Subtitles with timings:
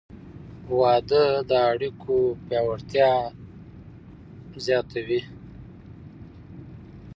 [0.79, 2.15] •واده د اړیکو
[2.47, 3.11] پیاوړتیا
[4.65, 5.21] زیاتوي.